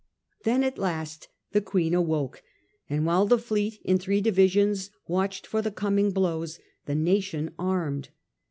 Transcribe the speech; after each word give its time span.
Then 0.45 0.63
at 0.63 0.79
last 0.79 1.27
the 1.51 1.61
Queen 1.61 1.93
awoke, 1.93 2.41
and 2.89 3.05
while 3.05 3.27
the 3.27 3.37
fleet 3.37 3.79
in 3.83 3.99
three 3.99 4.19
divisions 4.19 4.89
watched 5.07 5.45
for 5.45 5.61
the 5.61 5.69
coming 5.69 6.09
blows, 6.09 6.57
the 6.87 6.95
nation 6.95 7.51
armed. 7.59 8.09